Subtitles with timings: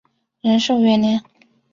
[0.41, 1.21] 仁寿元年。